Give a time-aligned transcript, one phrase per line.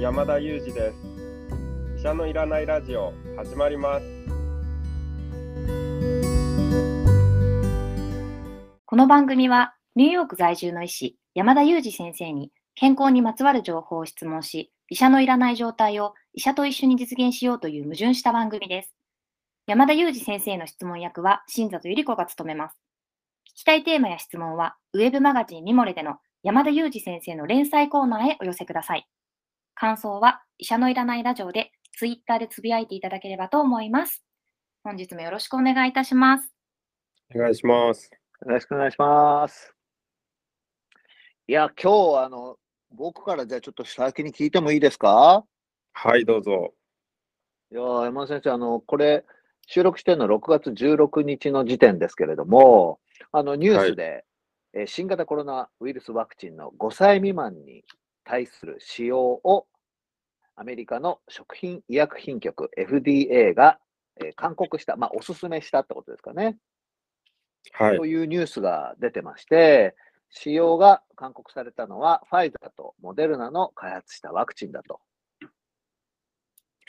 [0.00, 0.96] 山田裕二です。
[1.98, 4.06] 医者のいらないラジオ始まります。
[8.86, 18.94] この番組はニューヨーク在住の医師山田裕二先生に健康にまつわる情報を質問し医者のいらない状態を医者と一緒に実現しようという矛盾した番組です。
[19.66, 22.78] 山田裕二先生の質問役は新里ゆり子が務めます。
[23.50, 29.06] 聞きたいテーマや質問はウェブマガジンミモレでの山田裕二先生の連載コーナーへお寄せください。
[29.80, 34.22] 感想は医者のいらないラジオでツイッターでつぶやいていただければと思います。
[34.84, 36.52] 本日もよろしくお願いいたします。
[37.34, 38.10] お願いします。
[38.44, 39.74] よろしくお願いします。
[41.48, 42.58] いや、今日、あの、
[42.90, 45.46] 僕からじゃあちょっと先に聞いてもいいですか？
[45.94, 46.74] はい、どうぞ。
[47.72, 49.24] いや、山田先生、あの、これ、
[49.66, 53.00] 収録してるの6月16日の時点ですけれども、
[53.32, 54.26] あの、ニュースで、
[54.74, 57.82] え新型コロナウイルスワクチンの5歳未満に
[58.24, 59.66] 対する使用を
[60.60, 63.78] アメリカの食品医薬品局 FDA が、
[64.22, 66.58] え勧告した、まあ、お勧めしたってことですかね。
[67.72, 67.96] はい。
[67.96, 69.96] というニュースが出てまして、
[70.28, 75.00] 使用が勧告されたのは、ファイザーとモデルナの開発したワクチンだと。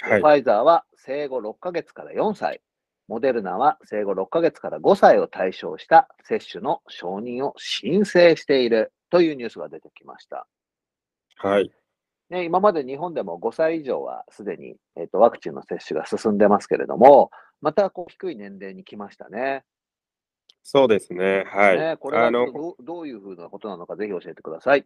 [0.02, 2.62] はい、ファイザーは生後6ヶ月から4歳、
[3.08, 10.46] モデルナは生後6ヶ月から5歳を対象した接種の承認を申請しているというニュースが出てきました。
[11.38, 11.72] はい。
[12.32, 17.30] ね、今まで日本でも5歳以上はすでに、えーと、ワクチンの接種が進んでますけれども、
[17.60, 19.66] またこう低い年齢に来ましたね。
[20.64, 21.44] そうですね。
[21.46, 21.78] はい。
[21.78, 24.86] ね、これはどどういうふうなことなのか、ぜひ教えてください。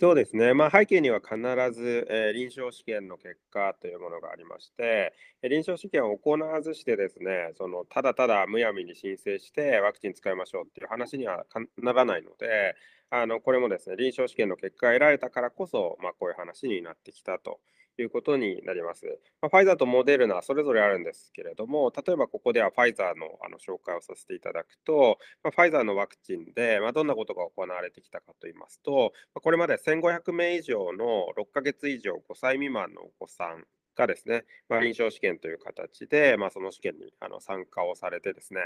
[0.00, 1.36] そうですね、まあ、背景には必
[1.72, 11.46] ず、えー臨床試験の結果というものがありまして、え臨床試験を行わずしてですね、そのただただむやみに申請してワクチン使いましょうっていう話には
[11.80, 12.74] ならないので、
[13.14, 17.60] あのこれもですね、臨床試験の結果が得られたからこそ、まあ、こういう話になってきたと
[17.98, 19.04] いうことになります。
[19.42, 33.66] まあ、ファイザーとモデルナ、それぞれあるんですけれども、例えばここではファイザーのあの紹介をさせていただくと、まあ、ファイザーのワクチンで、まあ、どんなことが行われてきたかといいますと、まこれまで1500名以上の6ヶ月以上5歳未満のお子さん
[33.96, 38.60] がですね、まあ、臨床試験という形で、まあ、その試験にあの参加をされてですね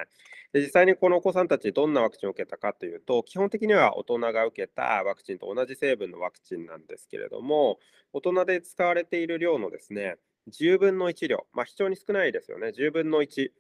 [0.53, 7.79] で、実際にこのお子さんたち、どんなワクチンを受けたかというと、基本的には大人が受けたワクチンと同じ成分のワクチンなんですけれども、
[8.13, 10.17] 大人で使われている量のですね、
[10.49, 13.51] 10分の1量、まあ、非常に少ないですよね、10分の1。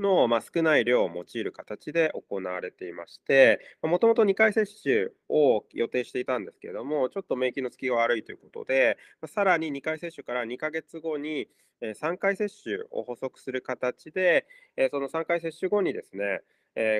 [0.00, 11.48] の、まあ、少ない量を用いる形で行われていまして、もともと2回接種を予定していたんですけれども、ちょっと免疫のつきが悪いということで、さらに2回接種から2ヶ月後に
[11.82, 14.46] 3回接種を補足する形で、
[14.90, 16.40] その3回接種後にですね、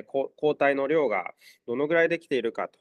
[0.07, 1.33] 抗体の量が
[1.67, 2.79] どのぐらいできているかと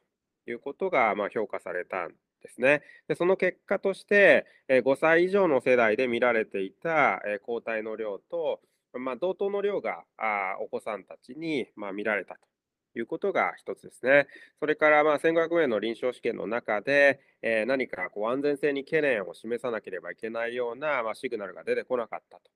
[0.51, 2.83] いうことがま評価されたんですね。
[3.09, 8.61] でその結果として、5歳以上の世代で見られていた抗体の量と、
[8.99, 12.41] まあ、同等の量があお子さんたちに、まあ、見られたと
[12.99, 14.27] いうことが一つですね。
[14.61, 22.51] それから、まあ、1500名の臨床試験の中で、えー、何かこう安全性に懸念を示さなければいけないような、まあ、シグナルが出てこなかったと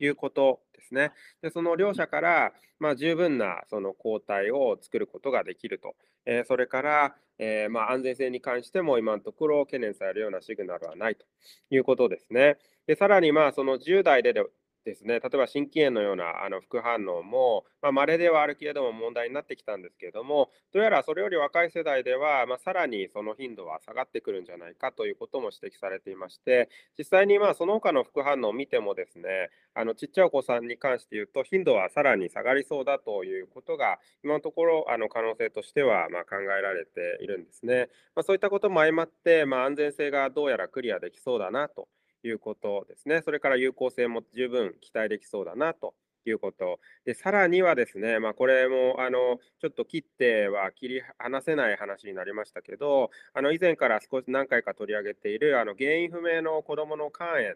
[0.00, 1.12] いうことですね。
[1.42, 5.94] でその両者から、まあ、十分なその抗体を作ることができると、
[6.26, 11.24] えー、それから、えー、まあ、安全性に関しても今のところ懸念されるようなシグナルはないと
[11.70, 12.56] いうことですね。
[12.86, 14.34] でさらに、まあ、その10代で
[14.84, 37.88] ですね、例えば心筋炎のようなあの副反応も、まあ、稀ではあるけれども問題になってきたんですけれども、どうやらそれより若い世代では、まあ、さらにその頻度は下がってくるんじゃないかということも指摘されていまして、実際にまあその他の副反応を見てもですね、あのちっちゃいお子さんに関して言うと、頻度はさらに下がりそうだということが、今のところあの可能性としてはま考えられているんですね。
[38.16, 41.88] まあ、そういったことも相まって、ま、安全性がどうやらクリアできそうだなと。
[42.22, 43.22] いうことですね。
[43.22, 45.94] それから有効性も十分期待できそうだなと
[46.24, 46.80] いうこと。
[47.04, 57.54] で、さらにはですね、まあ、これもあのちょっと切っては切り離せない話になりましたけど、あの以前から少し何回か取り上げているあの原因不明の子どもの肝炎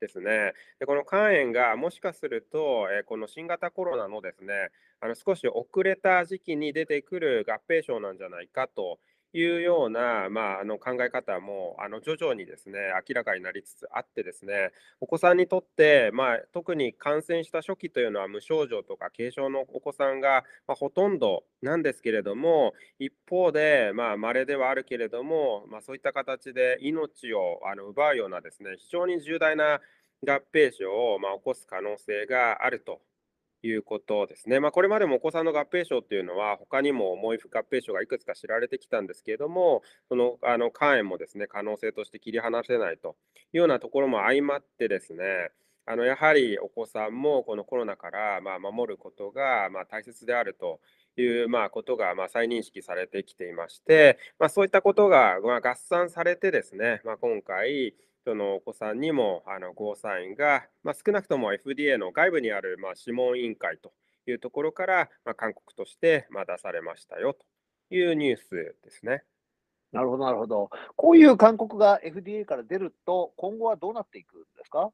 [0.00, 0.52] ですね。
[0.78, 8.98] でこの肝炎がもしかすると、えこの新型コロナのですね、あの少し遅れた時期に出てくる合併症なんじゃないかと
[9.32, 12.78] いうような、まあ、あの考え方もあの徐々にですね
[13.08, 14.70] 明らかになりつつあってですね
[15.00, 29.80] お子さんにとって、まあ、特に感染した初期というのは無症状とか軽症のお子さんが、まあ、ほとんどなんですけれども一方で、まあ稀ではあるけれども、まあ、そういった形で命をあの奪うようなですね非常に重大な
[30.26, 33.00] 合併症を、ま、起こす可能性があると
[33.62, 34.60] いうことですね。
[34.60, 43.16] まあ、これまでもお子さんの合併症っていうのは、他にも重い合併症がいくつか知られてきたんですけれども、そのあの肝炎もですね可能性として切り離せないと
[43.52, 45.50] いうようなところも相まってですね、
[45.86, 50.80] あのやはりお子さんもこのコロナからまあ守ることがまあ大切であると
[51.16, 57.94] いうまあことがまあ再認識されてきていまして、まあ、そういったことがまあ合算されてですね、まあ、今回、
[58.28, 63.94] そのお子さんにもあのゴーサインが、まあ、少なくとも FDA の外部にあるまあ諮問委員会と
[64.26, 67.46] いうところから、まあ、勧告としてまあ出されましたよと
[67.94, 68.50] いうニュース
[68.84, 69.22] ですね。
[69.92, 70.68] なるほど、なるほど。
[70.94, 74.90] こういう勧告が FDA から出ると、今後はどうなっていくんですか？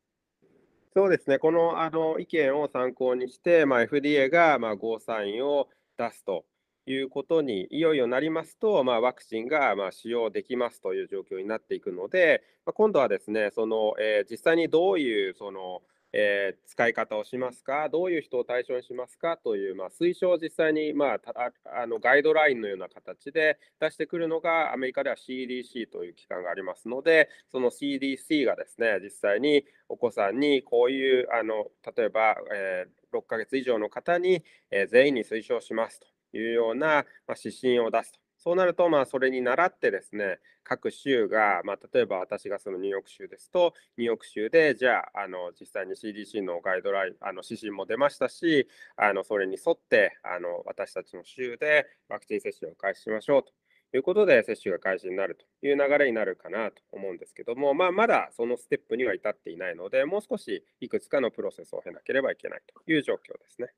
[0.95, 6.45] そうですね、このあの意見を参考にして、まあ、FDA がまあゴーサインを出すと
[6.87, 15.83] いうことにいよいよなりますと、まあ、ワクチンがまあ使用できますという状況になっていくので、まあ、今度はですねその、えー、実際にどういうその、
[16.17, 21.21] えー、使い方をしますか、どういう人を対象にしますかという、まあ、推奨を実際に、まあ、
[21.65, 31.67] あのガイドラインのような形で出してくるのが、アメリカでは CDC という機関がありますので、その CDC がですね実際にお子さんにこういうあの
[31.97, 36.14] 例えば、えー、6ヶ月以上の方に、えー、全員に推奨しますと。
[36.35, 38.25] いうような、ま指針を出すと。
[38.45, 53.53] そうなると、まあ、それに倣ってですね、各州が、まあ、例えば私がそのニューヨーク州ですと、ニューヨーク州で、じゃあ、あの実際に CDC のガイドライン、あの指針も出ましたし、あのそれに沿ってあの私たちの州でワクチン接種を開始しましょうと
[53.97, 63.69] いうことで、接種が開始になるという流れになるかなと思うんですけども、まあ、まだそのステップには至っていないので、もう少しいくつかのプロセスを経なければいけないという状況ですね。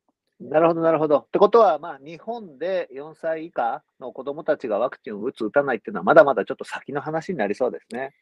[0.41, 1.19] なるほど、なるほど。
[1.21, 8.15] ってことは、まあ、日本で4歳以下の子どもたちがワクチンを打つ、打たないっていうのは、まだまだちょっと先の話になりそうですね。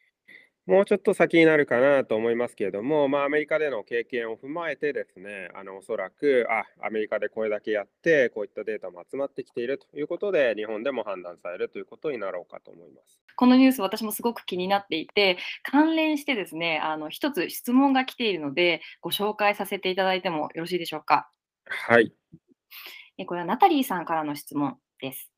[0.65, 21.29] もうちょっと先になるかなと思いますけれども、まあ、アメリカでの経験を踏まえてですね、あのおそらくあ、アメリカでこれだけやって、こういったデータも集まってきているということで、日本でも判断されるということになろうかと思いますこのニュース、私もすごく気になっていて、関連してですね、あの一つ質問が来ているので、ご紹介させていただいてもよろしいでしょうか？
[21.67, 22.13] はい。
[23.25, 25.31] これはナタリーさんからの質問です。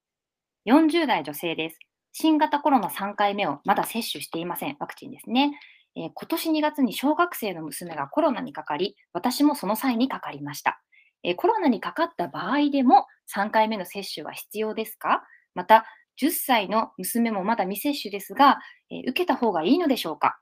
[0.68, 1.80] 40代女性です。
[2.12, 4.76] 新型コロナ3回目をまだ接種していません。
[4.80, 5.58] ワクチンですね。
[5.96, 10.82] えー、今年2月に小学生の娘がコロナにかかり、私もその際にかかりました。
[11.24, 15.24] えー、コロナにかかった場合でも3回目の接種は必要ですか？
[15.56, 15.86] また、
[16.22, 18.60] 10歳の娘もまだ未接種ですが、
[18.90, 20.40] えー、受けた方がいいのでしょうか？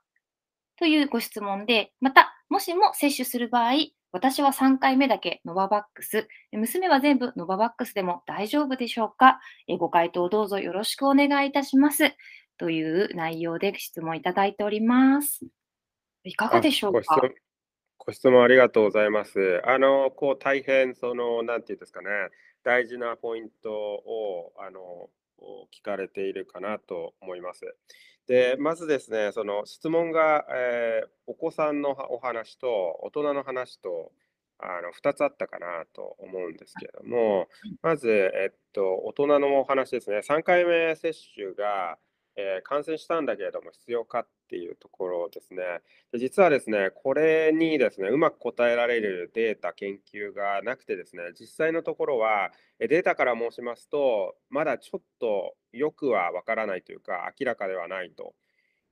[0.78, 3.72] というご質問で、また、もしも接種する場合、
[4.12, 9.40] 私は3回目だけノババックス、娘は全部ノババックスでも大丈夫でしょうか？
[9.78, 12.14] ご回答どうぞよろしくお願いいたします。
[12.58, 15.40] という内容で質問いただいております。
[16.24, 17.20] いかがでしょうか？
[17.98, 19.60] ご質問ありがとうございます。
[19.64, 22.08] あの、こう大変、その、なんていうんですかね、
[22.62, 25.10] 大事なポイントを、あの、
[25.76, 27.76] 聞かれているかなと思います。
[28.26, 34.12] で、まずですね、その質問が、えー、お子さんのお話と大人の話と
[34.58, 37.48] あの2つあったかなと思うんですけれども、
[37.82, 41.98] まず、えっと、大人のお話ですね、3回目接種が、
[42.36, 45.62] えー、感染したんだけれども必要かっていうところですね。
[46.12, 58.34] で実はですね、これにですね、うまく答えられるデータ、研究がなくてですね、実際のところは、データから申しますと、まだちょっとよくはわからないというか、明らかではないと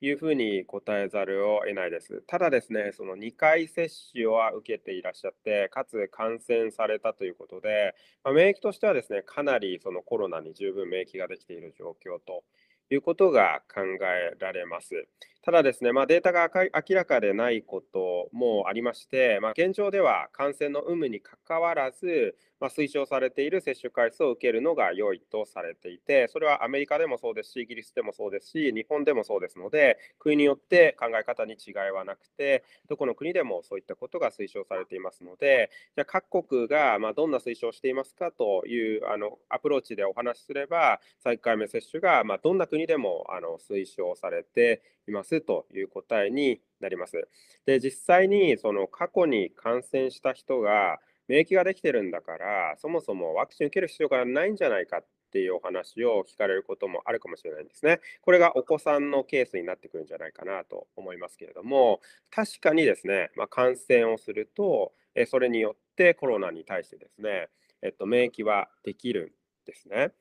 [0.01, 2.23] いうふうに答えざるを得ないです。
[2.27, 12.43] ただですね、その2回接種を受けていらっしゃって、かつ感染されたということで、まあ、免疫としてはですね、かなりそのコロナに十分免疫ができている状況と
[12.91, 15.07] いうことが考えられます。
[15.45, 45.34] ただですね、まあ、データが明らかでないこともありまして、まあ、現状では感染の有無にかかわらず、まあ、推奨されている接種回数を受けるのが良いとされていて、それはアメリカでもそうですし、イギリスでもそうですし、日本でもそうですので、国によって考え方に違いはなくて、どこの国でもそういったことが推奨されていますので、じゃ各国がまどんな推奨をしていますかというあのアプローチでお話しすれば、3回目接種がまどんな国でもあの推奨されています。
[45.41, 47.29] という答えになります。
[47.67, 50.99] で実際にその過去に感染した人が
[51.29, 58.01] 免疫ができてるんだから、そもそもワクチン受ける必要がないんじゃないかっていうお話を聞かれることもあるかもしれないんですね。
[58.21, 62.01] これがお子さんのケースになってくるんじゃないかなと思いますけれども、
[62.31, 64.93] 確かにですね、まあ、感染をすると、
[65.27, 67.49] それによってコロナに対してですね、
[67.83, 69.31] えっと、免疫はできるん
[69.67, 70.13] ですね。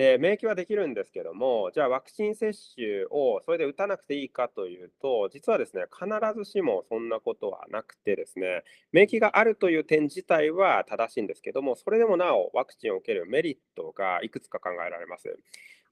[0.00, 15.38] で免疫はできるんですけども、じゃあワクチン接種をそれで打たなくていいかというと、実はですね、必ずしもそんなことはなくてですね、免疫があるという点自体は正しいんですけども、それでもなおワクチンを受けるメリットがいくつか考えられます。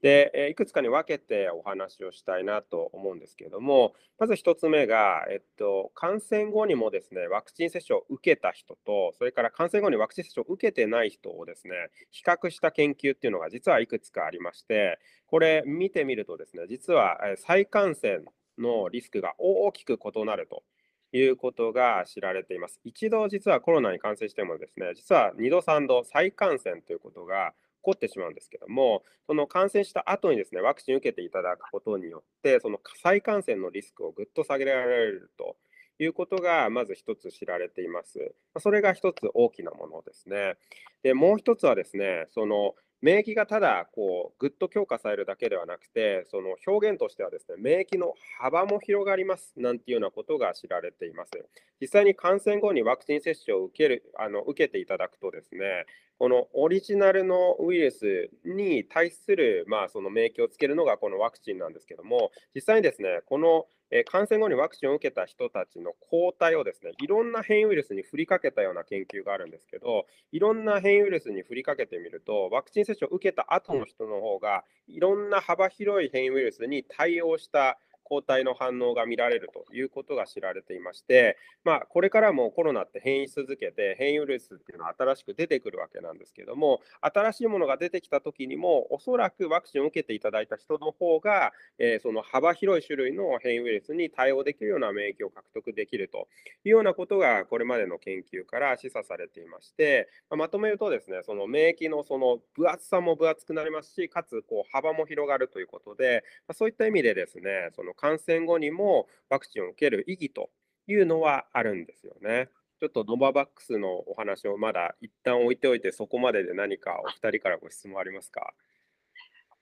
[0.01, 11.73] で、えいくつかに分けてお話をしたいなと思うんですけれども、まず1つ目が、えっと、感染後にもですね、ワクチン接種を受けた人と、それから感染後にワクチン接種を受けてない人をですね、
[12.11, 18.19] 比較した研究っていうのが実はいくつかありまして、これ見てみるとですね、実は再感染
[18.57, 20.63] のリスクが大きく異なると。
[21.11, 22.79] いうことが知られています。
[22.83, 35.57] 一度実はコロナに感染してもですね、実は2度3度再感染ということがこってしまうんですけども、その感染した後にですね、ワクチンを受けていただくことによって、その再感染のリスクをぐっと下げられると
[35.99, 38.33] いうことが、まず一つ知られています。
[38.59, 40.55] それが一つ大きなものですね。
[41.03, 51.31] で、もう一つはですね、その免疫がただこうぐっと強化されるだけではなくて、その表現としてはですね、免疫の幅も広がりますなんていうようなことが知られています。
[51.79, 55.85] 実際に感染後にワクチン接種を受けるあの受けていただくとですね、
[56.19, 63.67] このオリジナルのウイルスに対する、まあ、その免疫をつけるのがこのワクチンなんですけども、実際にですね、この
[64.11, 96.27] 感染後にワクチンを受けた人たちの抗体をですね、いろんな変異ウイルスに振りかけたような研究があるんですけど、いろんな変異ウイルスに振りかけてみると、ワクチン接種を受けた後の人の方が、いろんな幅広い変異ウイルスに対応した抗体の反応が見られるということが知られていまして、まあ、これからもコロナって変異し続けて、変異ウイルスっていうのは新しく出てくるわけなんですけども、新しいものが出てきたときにも、おそらくワクチンを受けていただいた人の方が、えー、その幅広い種類の変異ウイルスに対応できるような免疫を獲得できると
[96.63, 110.49] いうようなことが、これまでの研究から示唆されていまして、まあ、まとめるとですね、その免疫のその分厚さも分厚くなりますし、かつこう幅も広がるということで、まあ、そういった意味でですね、その感染後にもワクチンを受ける意義と
[110.87, 112.47] いうのはあるんですよね。
[112.79, 118.53] ちょっとノババックスのお話をまだ一旦置いておいて、そこまでで何かお二人からご質問ありますか？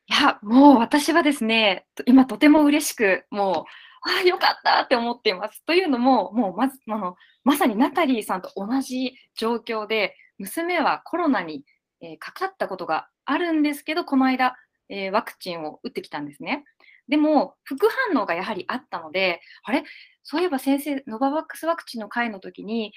[0.06, 3.66] いや、もう私はですね、今とても嬉しく、も
[4.06, 5.66] う、ああ、よかったって思っています。
[5.66, 11.66] というのも、もうまず、あのまさにナタリーさんと同じ状況で、娘はコロナに、
[12.00, 14.56] えー、かかったことがあるんですけど、この間、
[14.90, 16.64] えー、ワクチンを打ってきたんですね。
[17.08, 19.84] でも、副反応がやはりあったので、あれ？
[20.24, 22.94] そういえば先生、ノババックスワクチンの会の時に、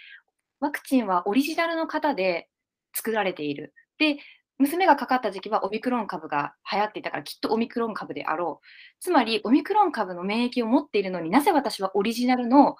[0.58, 2.48] ワクチンはオリジナルの方で
[2.94, 3.72] 作られている。
[3.98, 4.18] で、
[4.58, 8.66] 娘がかかった時期はオミクロン株が流行っていたからきっとオミクロン株であろう。
[9.00, 12.76] つまりオミクロン株の免疫を持っているのになぜ私はオリジナルの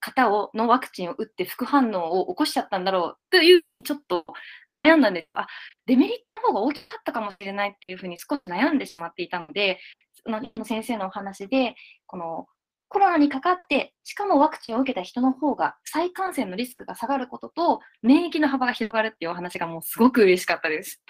[0.00, 4.24] 方をのワクチンを打って副反応を起こしちゃったんだろうというちょっと
[4.84, 5.28] 悩んだんです。
[5.34, 5.46] あ、
[5.86, 9.78] デメリットの方が大きかったかもしれないっていうふうに少し悩んでしまっていたので、
[10.26, 11.74] の先生のお話で、
[12.06, 12.46] この
[12.88, 21.00] コロナにかかって、しかもワクチンを受けた人の方が再感染のリスクが下がることと、免疫の幅が広がるっていうお話がもうすごく嬉しかったです。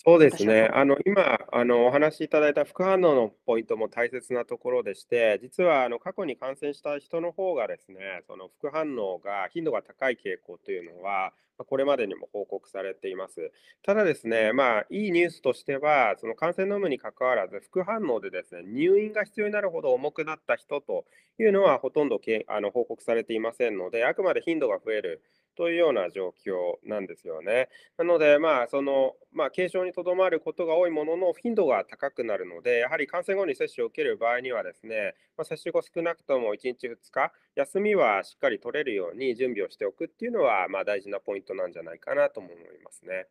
[0.00, 0.70] そうですね。
[0.72, 11.32] あの今あのお話しいただいた副反応のポイントも大切なところでして、実はあの過去に感染した人の方がですね、その副反応が頻度が高い傾向というのは、
[11.66, 13.50] これまでにも報告されています。
[13.82, 21.06] ただですね、まあ、いいニュースとしては、その感染の有無にかかわらず、副反応でですね、入院が必要になるほど重くなった人と
[21.40, 25.22] いうのはほとんどけあの報告されていませんので、あくまで頻度が増える
[25.58, 27.68] というような状況なんですよね。
[27.96, 43.26] なので、まあ、その、まあ、軽症にとどまることが多いものの、頻度が高くなるので、やはり感染後に接種を受ける場合にはですね、まあ、接種後少なくとも1日2日、休みはしっかり取れるように準備をしておくっていうのは、まあ、大事なポイントなんじゃないかなとも思いますね。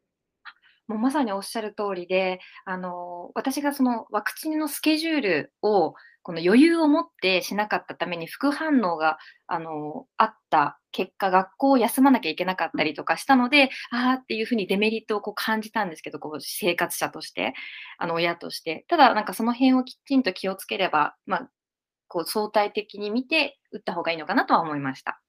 [0.87, 9.17] もうまさにおっしゃる通りで、あの私がそのワクチンのスケジュールをこの余裕を持ってしなかったために副反応が
[9.47, 17.53] あのあった結果、学校を休まなきゃいけなかったりとかしたので、ああっていうふうにデメリットをこう感じたんですけど、こう生活者として、
[17.97, 18.83] あの親として。
[18.89, 21.49] ただ、なんかその辺をきちんと気をつければ、まあ、
[22.09, 25.21] こう相対的に見て打った方がいいのかなとは思いました。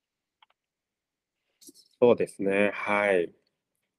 [2.01, 2.73] そうですね。
[2.75, 3.38] はい。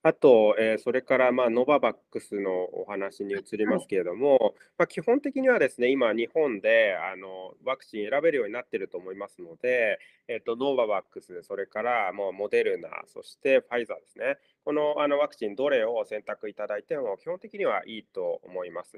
[0.10, 18.94] あと、えー、それから、まあ、ノババックスのお話に移りますけれども、まあ、基本的にはですね、今、日本であのワクチン選べるようになっていると思いますので、えーと、ノババックス、それからもうモデルナ、そしてファイザーですね、このあのワクチン、どれを選択いただいても、基本的にはいいと思います。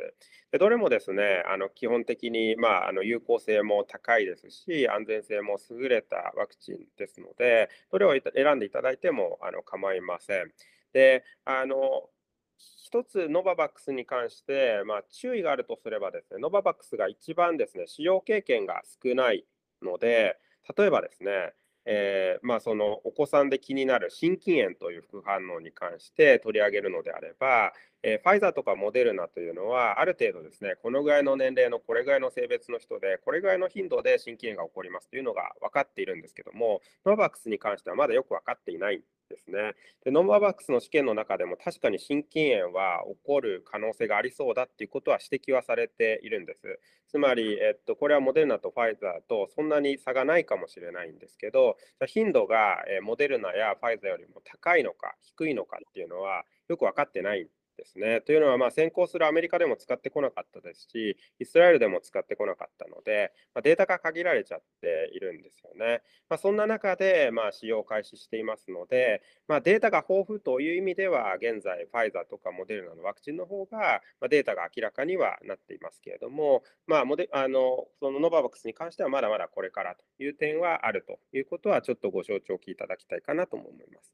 [0.53, 10.53] でどれもですね、あの基本的に、まあ、あの有効性も高いですし、安全性も優れたワクチンですので、どれを選んでいただいてもあの構いません。
[10.93, 12.10] で、あの、
[12.57, 19.45] 一つノババックスに関して、まあ、注意があるとすればですね、ノババックスが一番ですね、使用経験が少ない
[19.81, 20.38] ので、
[20.77, 21.53] 例えばですね、
[21.86, 39.01] えー、まあ、そのお子さんで気になる心筋炎という副反応に関して取り上げるのであれば、えー、ファイザーとかモデルナというのは、ある程度ですね、このぐらいの年齢のこれぐらいの性別の人で、これぐらいの頻度で心筋炎が起こりますというのが分かっているんですけども、ノババックスに関してはまだよく分かっていない。
[39.32, 39.74] ですね。
[40.04, 46.80] でノンババックスの試験の中でも確かに心筋炎は起こる可能性がありそうだっていうことは指摘はされているんです。
[47.08, 57.50] つまり、えっと、これはモデルナとファイザーとそんなに差がないかもしれないんですけど、頻度がモデルナやファイザーよりも高いのか低いのかっていうのはよく分かってない
[57.82, 58.22] ですね。
[58.22, 66.04] というのは、まあ、先行するアメリカでも使ってこなかったですし、イスラエルでも使ってこなかったので、まあ、データが限られちゃっているんですよね。
[66.30, 84.14] まあ、そんな中で、まあ、使用を開始していますので、まあ、データが豊富という意味では、現在、ファイザーとかモデルナのワクチンの方が、まあ、データが明らかにはなっていますけれども、まあ、モデあのそのノババックスに関してはまだまだこれからという点はあるということは、ちょっとご承知おきいただきたいかなとも思います。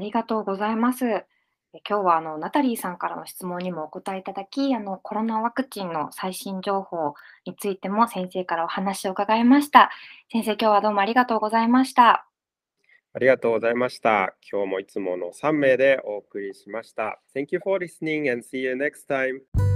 [0.00, 1.04] ありがとうございます。
[1.04, 1.24] 今
[1.82, 7.14] 日はあのナタリーさんからの質問にもお答えいただき、あのコロナワクチンの最新情報
[7.44, 9.90] についても先生からお話を伺いました。
[10.32, 12.26] 先生、今日はどうもありがとうございました。
[13.12, 14.34] ありがとうございました。
[14.50, 17.20] 今日もいつもの3名でお送りしました。
[17.36, 19.69] Thank you for listening and see you next time.